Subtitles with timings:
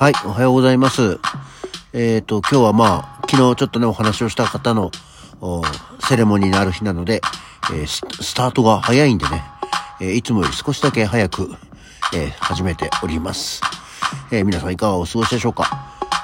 [0.00, 1.18] はい、おはようございます。
[1.92, 4.90] えっ、と、今日はまあ、昨日ちょっとね、お話をした方の、
[6.08, 7.20] セレモニーのある日なので、
[7.70, 9.42] えースタートが早いんでね、
[10.00, 11.54] えーいつもより少しだけ早く、
[12.14, 13.60] え始めております。
[14.32, 15.68] え皆さんいかがお過ごしでしょうか？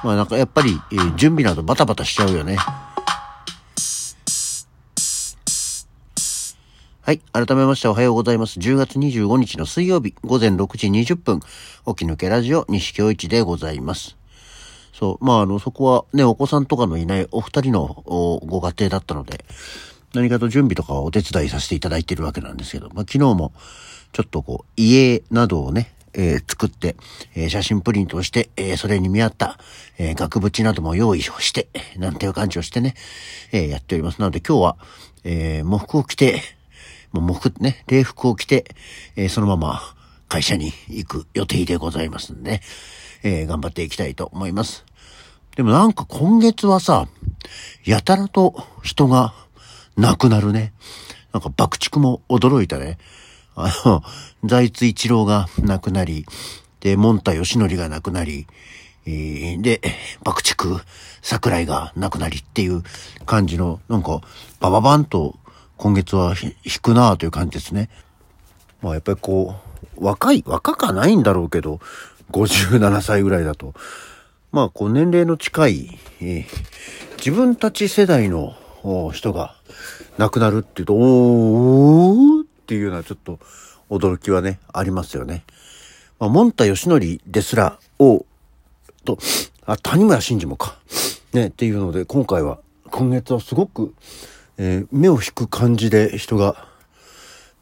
[0.03, 2.57] まあなんかやっぱり、え準備などバタバタしちゃうよね。
[7.07, 7.21] はい。
[7.33, 8.59] 改めましておはようございます。
[8.59, 14.17] 10月25日の水曜日午前6時20分、起き抜けラジオ西京一でございます。
[14.93, 15.25] そう。
[15.25, 18.03] まあ、あの、そこはね、お子さんとかのいないお二人の
[18.45, 19.45] ご家庭だったので、
[20.15, 23.53] 何かと準備とかはお手伝いさせていただいているわけなんですけど、まあ、昨日も
[24.11, 26.97] ちょっとこう、家などをね、えー作って、
[27.37, 29.61] えー写真プリントをして、えーそれに見合った、
[29.97, 31.69] え額縁なども用意をして、
[31.99, 32.97] なんていう感じをしてね、
[33.53, 34.19] えやっております。
[34.19, 34.77] なので今日は、
[35.23, 36.56] えー喪服を着て、
[37.21, 38.65] もう服ね、礼服を着て、
[39.17, 39.81] えーそのまま
[40.29, 42.61] 会社に行く予定でございますんで、ね、
[43.23, 44.85] えー頑張っていきたいと思います。
[45.57, 47.09] でもなんか今月はさ、
[47.85, 49.35] やたらと人が
[49.97, 50.73] 亡くなるね。
[51.33, 52.99] なんか爆竹も驚いたね。
[53.55, 54.03] あの、
[54.45, 56.27] 財津一郎が亡くなり、
[56.81, 58.47] で、モンタヨシノリが亡くなり、
[59.07, 59.81] えーで、
[60.23, 60.65] 爆竹、
[61.23, 62.83] 桜井が亡くなりっていう
[63.25, 64.21] 感じの、なんか、
[64.61, 65.39] バババンと
[65.77, 67.89] 今月は引くなあという感じですね。
[68.83, 69.55] まあやっぱりこ
[69.99, 71.81] う、若い、若かないんだろうけど、
[72.33, 73.75] 57歳ぐらいだと。
[74.53, 78.55] まあこう年齢の近い、えー自分たち世代の
[79.13, 79.57] 人が
[80.19, 83.41] 亡くなるっていうと、おーっていうようなちょっと
[83.91, 85.45] 驚きはね、ありますよね。
[86.21, 88.25] まあ、モンタヨシノリですら、を、
[89.05, 89.19] と、
[89.65, 90.79] あ、谷村新司もか。
[91.33, 93.93] ね、っていうので、今回は、今月はすごく、
[94.59, 96.69] えー目を引く感じで人が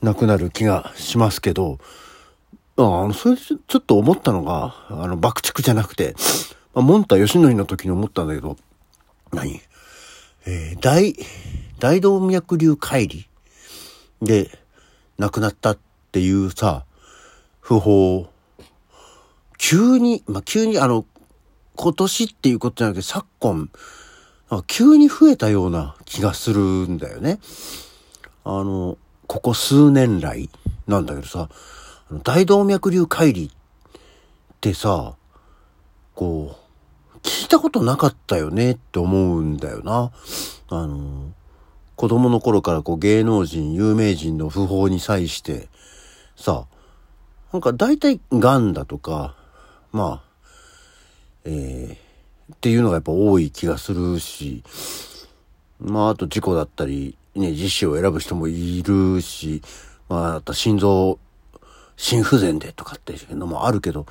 [0.03, 1.79] 亡くなる気がしますけど、
[2.77, 6.15] ああの、それちょっと思ったのが、あの、爆竹じゃなくて、
[6.75, 8.57] まあ、モンタヨシノリの時に思ったんだけど、
[9.33, 9.61] 何？
[10.47, 11.15] えー大、
[11.79, 13.25] 大動脈瘤乖離
[14.21, 14.51] で
[15.19, 15.79] 亡くなったっ
[16.13, 16.85] ていうさ、
[17.63, 18.29] 訃報、
[19.57, 21.07] 急に、まあ、急にあの、
[21.77, 23.71] 今年っていうことじゃなくて昨今、
[24.57, 27.39] ま急に増えたような気がするんだよね。
[28.45, 30.51] あの、ここ数年来
[30.87, 31.49] なんだけどさ、
[32.11, 33.51] あの大動脈瘤乖離っ
[34.61, 35.15] てさ、
[36.15, 36.57] こ
[37.15, 40.13] う、聞いたことなかったよねって思うんだよな。
[40.69, 41.33] あの、
[41.97, 45.69] 子供の頃からこう芸能人、有名人の訃報に際して、
[46.37, 46.67] さ、
[47.53, 49.35] なんか大体癌だとか、
[49.93, 50.31] まあ、
[51.45, 52.04] えー
[52.53, 54.63] っていうのがやっぱ多い気がするし、
[55.81, 59.63] まああと事故だったり、ね、自死を選ぶ人もいるし、
[60.09, 61.19] まああと心臓、
[61.97, 64.07] 心不全でとかっていうのもあるけど、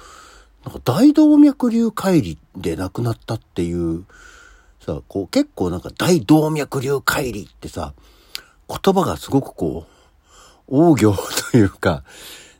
[0.65, 4.05] なんか大動脈瘤乖離で亡くなったっていう、
[4.79, 7.93] さ、こう結構なんか大動脈瘤乖離ってさ、
[8.67, 9.93] 言葉がすごくこう、
[10.67, 11.15] 王行
[11.51, 12.03] というか、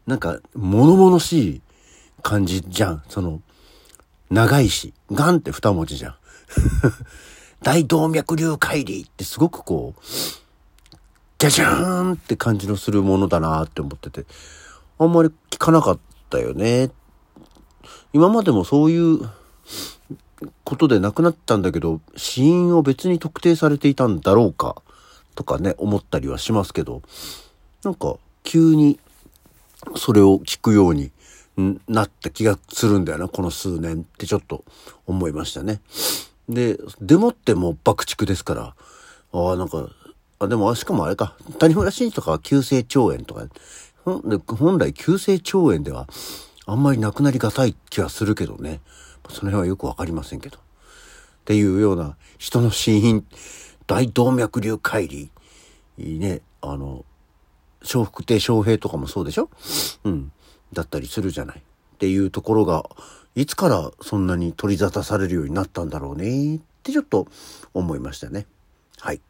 [0.05, 1.61] なんか物々しい
[2.21, 3.03] 感じじゃん。
[3.07, 3.41] その、
[4.33, 6.15] 長いし、ガンって二文字じゃん。
[7.61, 10.01] 大動脈瘤乖離ってすごくこう、
[11.37, 14.25] じゃじゃーんって感じのするものだなって思ってて、
[14.97, 15.99] あんまり聞かなかっ
[16.31, 16.89] たよね。
[18.11, 19.29] 今までもそういう
[20.63, 24.81] ことで亡くなったんだけど、死因を別に特定されていたんだろうか、
[25.35, 27.03] とかね、思ったりはしますけど、
[27.83, 28.99] なんか急に
[29.95, 31.11] それを聞くように
[31.87, 34.63] なった気がするんだよな、この数年ってちょっと
[35.05, 35.81] 思いましたね。
[36.49, 38.75] で、でもってもう爆竹ですから、
[39.31, 39.89] ああ、なんか、
[40.39, 43.47] あ、でも、しかもあれか、谷村新司とかは急性腸炎とか、
[44.03, 46.07] 本来急性腸炎では
[46.65, 48.81] あんまりなくなりがたい気がするけどね。
[49.29, 50.57] その辺はよくわかりませんけど。
[50.57, 50.61] っ
[51.45, 53.25] ていうような人の死因、
[53.87, 57.05] 大動脈瘤乖離、ね、あの、
[57.81, 59.49] 笑福亭笑平とかもそうでしょ？
[60.03, 60.31] うん。
[60.73, 61.59] だったりするじゃない。
[61.59, 62.83] っていうところが、
[63.35, 67.27] いつからそんなに取り沙汰されるようになったんだろうねってちょっと
[67.73, 68.45] 思いましたね。
[68.99, 69.21] はい。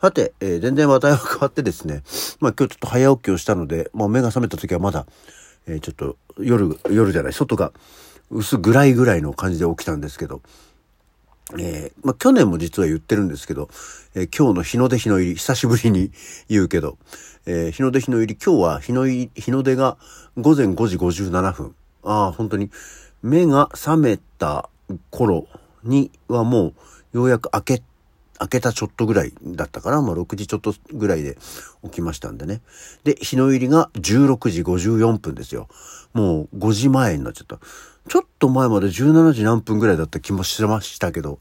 [0.00, 2.02] さて、えー全然話題は変わってですね、
[2.40, 5.06] まあ今日ちょっと早起きをしたので、まあ目が覚めた時はまだ、
[5.66, 7.72] えーちょっと夜、夜じゃない、外が
[8.30, 10.42] 薄暗いぐらいの感じで起きたんですけど、
[11.58, 13.68] えーまあ、去年も実は言ってるんですけど、
[14.14, 16.10] えー今日の日の出日の入り、久しぶりに
[16.48, 16.98] 言うけど、
[17.46, 19.96] えー日の出日の入り、今日は日の入り、日の出が
[20.38, 21.74] 午前5時57分。
[22.04, 22.70] ああ、本当に、
[23.22, 24.68] 目が覚めた
[25.10, 25.46] 頃
[25.84, 26.72] にはも
[27.12, 27.82] う、ようやく明け、
[28.42, 30.02] 明けたちょっとぐらいだったかな。
[30.02, 31.38] まあ、6時ちょっとぐらいで
[31.84, 32.60] 起きましたんでね。
[33.04, 35.68] で、日の入りが16時54分ですよ。
[36.12, 37.58] もう5時前になっちゃった。
[38.08, 41.38] ちょっと前まで17時何分ぐらいだった気もしましたけど、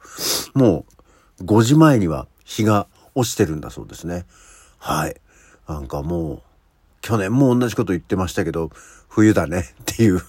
[0.53, 0.86] も
[1.39, 4.25] う5時前には日が落ちてるんだそうですね。
[4.77, 5.19] はい。
[5.68, 6.42] なんかもう、
[7.01, 8.69] 去年も同じこと言ってましたけど、
[9.09, 10.21] 冬だねっていう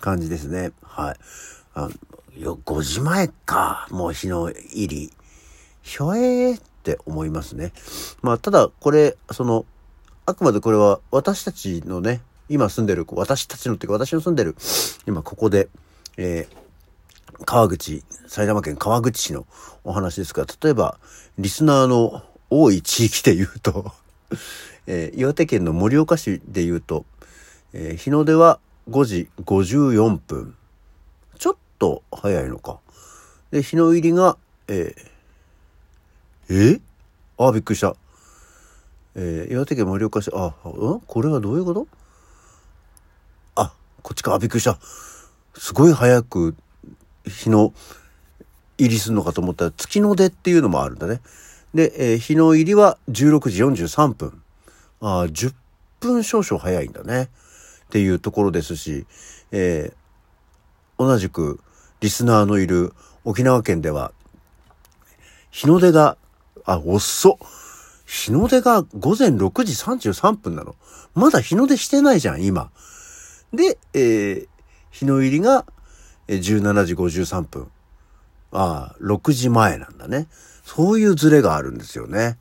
[0.00, 0.70] 感じですね。
[0.82, 1.16] はい。
[1.74, 1.88] あ
[2.38, 5.12] よ5時前か、もう日の入り。
[5.82, 7.72] ひょえーって思いますね。
[8.22, 9.66] まあ、ただ、これ、その、
[10.24, 14.56] あくまでこれは私たちのね、今住んでる、私たちのっていうか私の住んでる、
[15.06, 15.68] 今ここで、
[16.16, 19.46] えー、川口、埼玉県川口市の
[19.84, 20.98] お話ですが、例えば、
[21.38, 23.92] リスナーの多い地域で言うと
[24.86, 27.04] えー、岩手県の盛岡市で言うと、
[27.72, 30.56] えー、日の出は5時54分。
[31.38, 32.80] ちょっと早いのか。
[33.50, 34.36] で、日の入りが、
[34.68, 35.11] えー、
[36.48, 36.80] え？
[37.38, 37.96] ああ、びっくりした。
[39.14, 41.00] えー、岩手県盛岡市、あ、うん？
[41.00, 41.88] これはどういうこと？
[43.56, 43.72] あ、
[44.02, 44.78] こっちか、あ、びっくりした。
[45.54, 46.54] すごい早く
[47.26, 47.74] 日の
[48.78, 51.20] 入りするのかと思ったら月の出っていうのもあるんだね。
[51.74, 54.42] で、えー、日の入りは16時43分。
[55.00, 55.52] ああ、10
[56.00, 57.24] 分少々早いんだね。
[57.24, 57.28] っ
[57.90, 59.06] ていうところですし、
[59.50, 61.60] えー、同じく
[62.00, 64.12] リスナーのいる沖縄県では、
[65.50, 66.16] 日の出が、
[66.64, 67.48] あ、遅っ。
[68.06, 70.74] 日の出が午前6時33分なの。
[71.14, 72.70] まだ日の出してないじゃん、今。
[73.52, 74.46] で、えー、
[74.90, 75.64] 日の入りが
[76.28, 77.70] 17時53分。
[78.52, 80.26] ああ、6時前なんだね。
[80.64, 82.38] そういうズレがあるんですよね。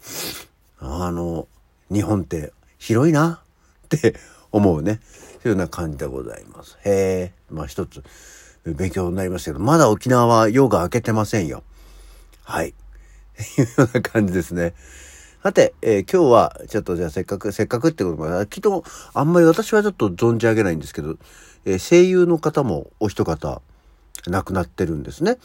[0.80, 1.48] あの、
[1.92, 3.42] 日本って広いな
[3.86, 4.16] って
[4.52, 5.00] 思うね。
[5.04, 6.78] そういうような感じでございます。
[6.84, 7.34] へえ。
[7.50, 8.04] まあ一つ
[8.66, 11.64] 勉強になりましたけど、まだ沖縄は夜が明けてませんよ。
[12.44, 12.74] はい。
[13.58, 14.74] いうような感じですね。
[15.44, 18.84] さて、えー、今日は、ちょっとじゃあせっかく、せっかくってことも、きっと、
[19.14, 21.18] あんまり私はちょっと存じ上げないんですけど、
[21.66, 23.62] えー、声優の方もお一方、
[24.28, 25.38] 亡くなってるんですね。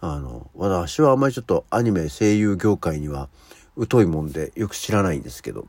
[0.00, 3.28] あの、私はあんまりちょっとアニメ声優業界には
[3.90, 5.66] 疎いもんでよく知らないんですけど、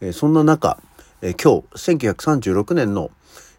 [0.00, 0.78] えー、そんな中、
[1.22, 3.10] えー、今日、1936年の、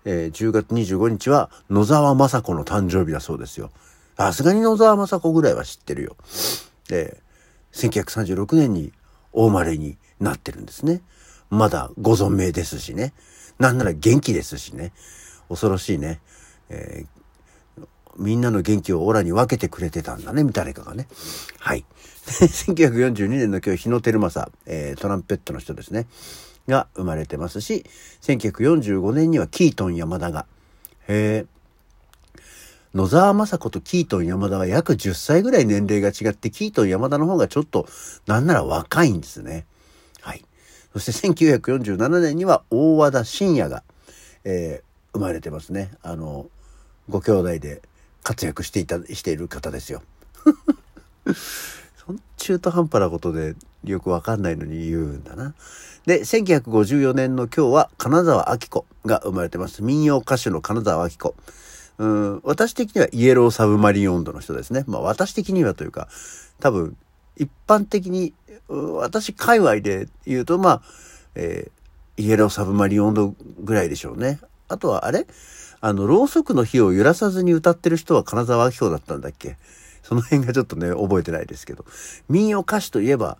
[0.04, 3.72] えー、10月25日は野沢雅子の誕生日だそうですよ。
[4.18, 6.16] さすがに野沢雅子ぐらいは知ってるよ。
[6.92, 7.25] えー、
[7.75, 8.92] 1936年に
[9.31, 11.01] 大生まれになってるんですね。
[11.50, 13.13] まだご存命ですしね。
[13.60, 14.94] なんなら元気ですしね。
[15.50, 16.19] 恐ろしいね。
[16.69, 17.16] えー
[18.18, 21.07] みんなの元気をオラに分けてくれてたんだね、誰かがね。
[21.60, 21.86] はい。
[22.25, 26.07] 1942年の今日、日野照正、えー、トランペットの人ですね。
[26.68, 27.86] が生まれてますし、
[28.21, 30.45] 1945年にはキートン山田が。
[31.07, 31.55] へえ。
[32.95, 37.88] 野沢雅子とキートン山田は約10歳ぐらい年齢が違って、キートン山田の方がちょっと、
[38.25, 39.65] なんなら若いんですね。
[40.21, 40.45] はい。
[40.94, 43.83] そして1947年には大和田信也が、
[44.45, 45.92] えー、生まれてますね。
[46.03, 46.47] あの、
[47.09, 47.81] ご兄弟で
[48.24, 50.01] 活躍していた、している方ですよ。
[52.07, 55.53] そん中途半端なことでよくわかんないのに言うんだな。
[56.06, 59.83] で、1954年の今日は金沢明子が生まれてます。
[59.83, 61.36] 民謡歌手の金沢明子。
[61.97, 64.83] うん、私的にはイエローサブマリン温度の人ですね。
[64.88, 66.07] まあ私的にはというか、
[66.59, 66.97] 多分
[67.38, 68.33] 一般的に、
[68.68, 70.81] 私界隈で言うと、まあ、
[71.36, 74.39] えー、イエローサブマリン温度ぐらいでしょうね。
[74.68, 75.28] あとはあれ？
[75.81, 79.57] あの、ろうそくの火を揺らさずに歌ってる人は金沢明子だったんだっけ？
[80.02, 81.85] その辺がちょっとね、覚えてないですけど。
[82.30, 83.37] 民謡歌手といえば、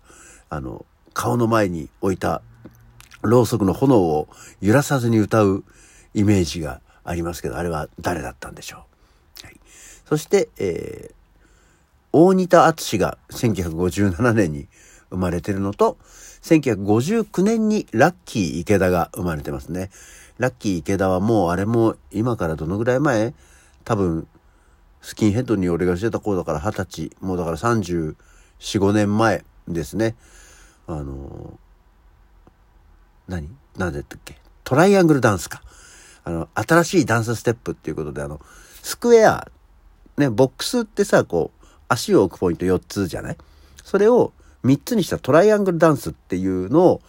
[0.50, 2.42] あの、顔の前に置いた
[3.22, 4.28] ろうそくの炎を
[4.62, 5.64] 揺らさずに歌う
[6.14, 8.86] イメージがありますけど、あれは誰だったんでしょ
[9.44, 9.46] う？
[9.46, 9.60] はい、
[10.06, 11.14] そして、えー、
[12.12, 14.68] 大仁田敦が1957年に
[15.12, 15.98] 生まれてるのと、
[16.42, 19.92] 1959年にラッキー池田が生まれてますね。
[20.38, 23.34] ラッキー池田はもうあれも今からどのぐらい前？
[23.84, 24.28] 多分
[25.02, 28.16] スキンヘッドに俺がしてた頃だから二十歳、もうだから34、
[28.60, 30.16] 5年前ですね。
[30.88, 31.60] あの
[33.28, 33.50] 何？
[33.78, 34.38] 何だったっけ？
[34.64, 35.62] トライアングルダンスか。
[36.26, 38.42] あの、新しいダンスステップっていうことで、あの、
[38.82, 39.48] スクエア、
[40.18, 43.38] ね、ボックスってさ、こう、足を置くポイント4つじゃない？
[43.84, 47.02] それを3つにしたトライアングルダンスっていうのを、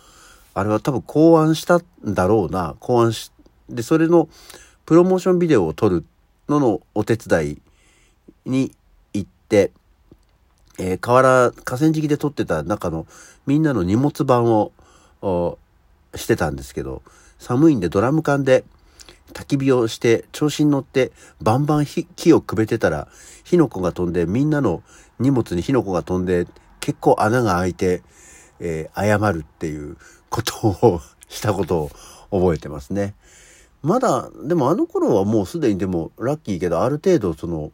[0.54, 2.76] あれは多分考案したんだろうな。
[2.78, 3.32] 考案し、
[3.68, 4.28] で、それの
[4.84, 6.04] プロモーションビデオを撮る
[6.48, 7.62] ののお手伝い
[8.44, 8.72] に
[9.14, 9.72] 行って、
[10.78, 13.06] えー、河原、河川敷で撮ってた中の
[13.46, 14.72] みんなの荷物版を
[16.14, 17.02] してたんですけど、
[17.38, 18.64] 寒いんでドラム缶で
[19.36, 21.12] 焚き火をして調子に乗って
[21.42, 23.06] バンバン火をくべてたら
[23.44, 24.82] 火の粉が飛んでみんなの
[25.18, 26.46] 荷物に火の粉が飛んで
[26.80, 28.02] 結構穴が開いて、
[28.60, 29.98] えー、謝るっていう
[30.30, 31.90] ことをしたこと
[32.30, 33.14] を覚えてますね。
[33.82, 37.72] まだ、でもあの頃はもうすでにでもラッキーけど、ある程度その、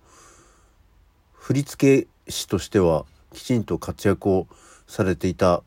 [1.32, 4.46] 振付師としてはきちんと活躍を
[4.86, 5.62] されていた、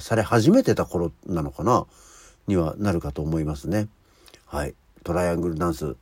[0.00, 1.86] され始めてた頃なのかな、
[2.46, 3.88] にはなるかと思いますね。
[4.46, 4.74] はい。
[5.08, 5.96] トライアングルダンス、う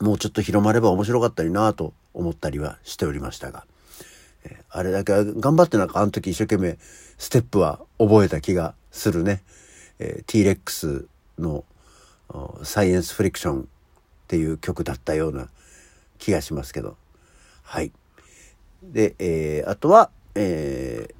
[0.00, 3.64] もうちょっと広まれば面白かったりなと思ったりはしておりましたが、
[4.44, 6.76] えあれだけ頑張ってなんかあの時一生懸命
[7.18, 9.42] ステップは覚えた気がするね。
[10.00, 11.06] えー、T-Rex
[11.38, 11.64] の
[12.64, 13.64] サイエンスフリクションっ
[14.26, 15.48] ていう曲だったような
[16.18, 16.96] 気がしますけど。
[17.62, 17.92] はい。
[18.82, 21.14] で、えー、あとは、え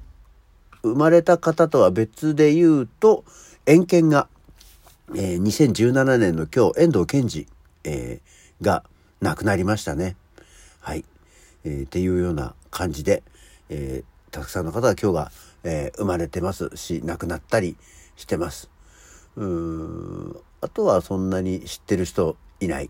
[0.83, 3.23] ー、生まれた方とは別で言うと、
[3.65, 4.27] 遠見が、
[5.13, 7.45] えー、2017年の今日、遠藤健二、
[7.83, 8.83] えー、が
[9.19, 10.15] 亡くなりましたね。
[10.79, 11.03] はい。
[11.65, 13.21] えー、っていうような感じで、
[13.69, 15.31] えー、たくさんの方が今日が、
[15.65, 17.75] えー、生まれてますし、亡くなったり
[18.15, 18.69] してます。
[19.35, 20.37] うーん。
[20.61, 22.89] あとはそんなに知ってる人いない。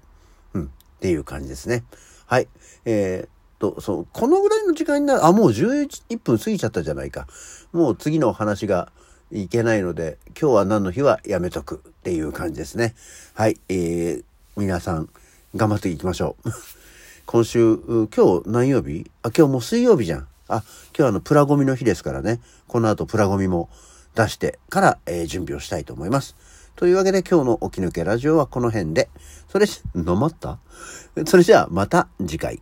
[0.53, 0.65] うん。
[0.65, 0.67] っ
[0.99, 1.83] ていう感じですね。
[2.27, 2.47] はい。
[2.85, 3.29] えー、
[3.61, 7.27] と、そう、このぐらいの時間になる、あ、もう11分過ぎちゃったじゃないか。
[7.71, 8.91] もう次のお話が
[9.31, 12.95] いけないので、今日は何の日はやめとくっていう感じですね。
[13.33, 13.57] はい。
[13.69, 14.23] えー、
[14.57, 15.09] 皆さん、
[15.55, 16.49] 頑張っていきましょう。
[17.25, 19.09] 今週、今日何曜日？
[19.23, 20.27] あ、今日もう水曜日じゃん。
[20.47, 20.63] あ、
[20.97, 22.41] 今日あの、プラゴミの日ですからね。
[22.67, 23.69] この後プラゴミも
[24.15, 26.35] 出してから、えー、準備をしたいと思います。
[26.75, 29.09] というわけで今日の起き抜けラジオはこの辺で。
[29.49, 30.59] それ、飲まった？
[31.25, 32.61] それじゃあまた次回。